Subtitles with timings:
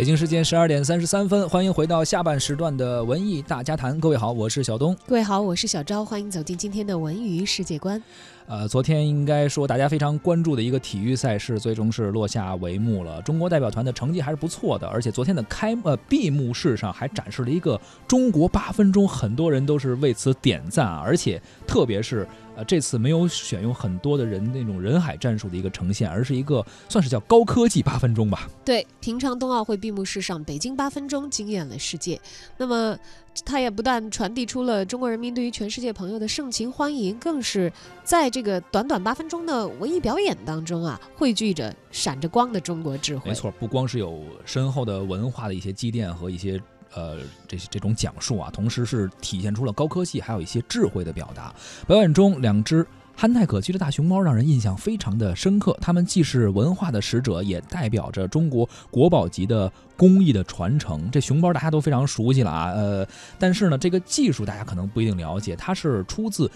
[0.00, 4.00] 北京时间十二点三十三分，欢迎回到下半时段的文艺大家谈。
[4.00, 4.96] 各位好，我是小东。
[5.06, 8.02] 各位好，我是小昭，欢迎走进今天的文娱世界观。
[8.50, 13.22] 呃，昨天应该说大家非常关注的一个体育赛事，最终是落下帷幕了。
[13.22, 21.00] 中国代表团的成绩还是不错的，而且昨天的开呃闭幕式上还展示了一个中国八分钟，很多人都是为此点赞啊！
[21.06, 22.26] 而且特别是
[22.56, 28.50] 呃这次没有选用很多的人那种人海战术的一个呈现，而是一个算是叫高科技八分钟吧。
[28.64, 32.20] 对，平昌冬奥会闭幕式上，北京八分钟惊艳了世界。
[32.58, 32.98] 那么，
[33.44, 37.72] 它也不但传递出了中国人民对于全世界朋友的盛情欢迎，更是
[38.04, 43.30] 在这个短短八分钟的文艺表演当中啊，汇聚着闪着光的中国智慧。
[43.30, 46.60] 没错，不光是有深厚的文化的一些积淀和一些
[46.94, 51.54] 呃这这种讲述啊，同时是体现出了高科技，还有一些智慧的表达。
[51.86, 52.86] 表演中，两只。
[53.20, 61.06] 憨态可掬的大熊猫让人印象非常的深刻，它们既是文化的使者，也代表着中国国宝级的工艺的传承。
[61.10, 63.06] 这熊猫大家都非常熟悉了啊，呃，
[63.38, 66.50] 但是呢，这个技术大家可能不一定了解，它是出自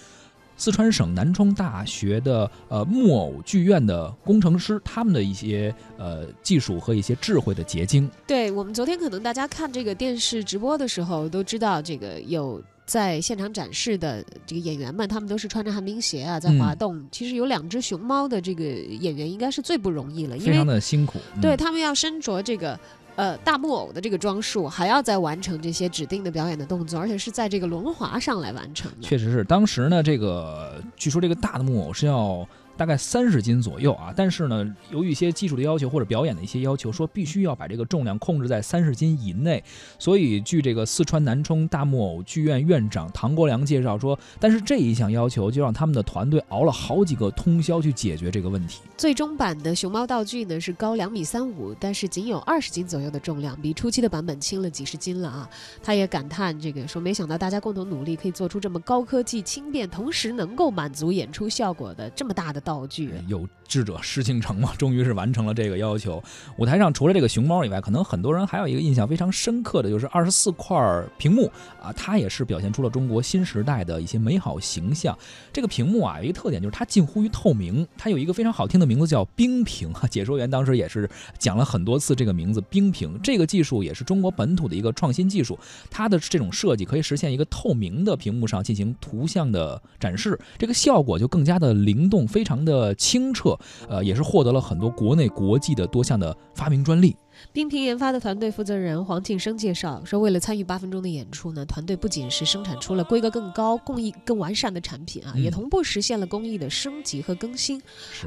[0.57, 8.11] 四川省南充大学的呃木偶剧院的工程师他们的一些呃技术和一些智慧的结晶。
[8.27, 12.59] 对我们昨天可能大家看这个电视直播的时候都知道，这个有。
[12.87, 17.03] 在现场展示的这个演员们，他们都是穿着旱冰鞋啊，在滑动。
[17.11, 21.19] 其实有两只熊猫的这个演员应该是最不容易了，因为非常的辛苦。
[21.41, 22.79] 对他们要身着这个
[23.17, 28.99] 呃大木偶的这个装束，还要再完成这些指定的表演的动作，而且是在这个轮滑上来完成的。
[29.01, 32.47] 确实是，当时呢，这个据说这个大的木偶是要。
[32.77, 39.63] 大概三十斤左右啊，但是呢，由于一些技术的要求或者表演的一些要求，说必须要把这个重量控制在三十斤以内。
[39.97, 48.81] 所以，据这个四川南充大木偶剧院院长唐国良介绍说，但是这一项要求就让他们的团队熬了好几个通宵去解决这个问题。
[48.97, 55.49] 最终版的熊猫道具呢是高两米三五，但是仅有二十斤左右的重量，比初期的版本轻了几十斤了啊。
[55.81, 62.64] 他也感叹这个说，没想到大家共同努力可以做出这么高科技、轻便，同时能够满足演出效果的这么大的。
[62.65, 66.23] 道具有志者事竟成嘛，终于是完成了这个要求。
[66.57, 75.17] 舞台上除了这个熊猫以外，可能很多人还有一个印象非常深刻的就是二十四块屏幕啊，它也是表现出了中国新时代的一些美好形象。
[75.53, 79.93] 这个屏幕啊，有一个特点就是它近乎于透明，它有一个非常好听的名字叫冰屏。
[80.11, 81.09] 解说员当时也是
[81.39, 83.19] 讲了很多次这个名字冰屏。
[83.23, 85.59] 这个技术也是中国本土的一个创新技术，
[85.91, 92.54] 它的这种设计可以实现一个透明的屏幕上进行图像的展示，这个效果就更加的灵动，非常。
[92.63, 97.17] 的清澈，呃，也是获得了很多国内国际的多项的发明专利。
[97.53, 107.81] 冰屏研发的团队负责人黄庆生介绍说，为了参与八分钟的演出呢，团队不仅是生产出了规格更高、工艺更完善的产品啊，也同步实现了工艺的升级和更新。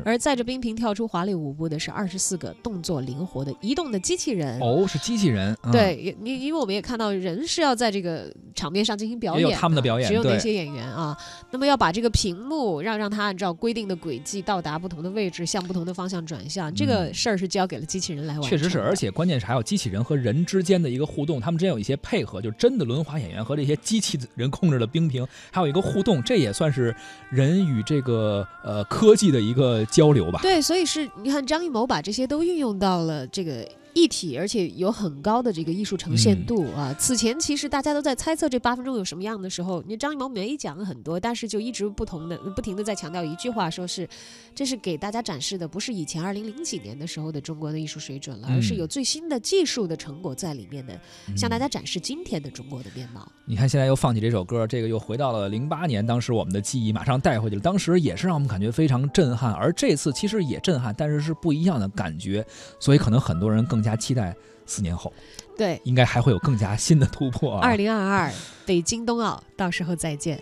[0.04, 4.60] 而载着冰屏跳出华丽舞步的是二十四个动作灵活的移动的机器人。
[4.60, 5.56] 哦，是机器人。
[5.72, 11.18] 对，因因为我们也看到人是要在这个场面上进行表演，有他们的表演，只有那些演员啊。
[11.52, 18.50] 那么要把这个屏幕让让它按照规定的轨迹到达不同的位置，向不同的方向转向，这个事儿是交给了机器人来完成。
[18.50, 19.78] 确实是，而且关键是还有机。
[19.78, 26.96] 器人和人之间的一个互动，他们之间有一些配合，就真的轮滑演员和这些机器人控制的冰屏，还有一个互动，这也算是
[27.30, 30.40] 人与这个呃科技的一个交流吧。
[30.42, 33.64] 对，所以是你看张艺谋把这些都运用到了这个。
[33.98, 36.96] 一体，而且有很高的这个艺术呈现度啊！
[37.00, 44.08] 此前其实大家都在猜测这八分钟有什么样的时候，你张艺谋没讲很多，但是就一直不同的、不停的在强调一句话，说是
[44.54, 50.94] 这是给大家展示的，不是以前二零零几年的时候的中国的艺术水准了，而是有最新的技术的成果在里面的，
[51.36, 53.28] 向大家展示今天的中国的面貌。
[53.46, 62.46] 你看，现在又放起这首歌，这个又回到了零八年，当时我们的记忆马上带回去了，当时也是让我们感觉非常震撼，而这次其实也震撼，但是是不一样的感觉，
[62.80, 63.87] 所以可能很多人更加。
[63.88, 65.14] 加期待四年后，
[65.58, 67.58] 对，应该还会有更加新的突破。
[67.60, 68.32] 二零二二
[68.66, 70.38] 北京冬奥，到时候再见。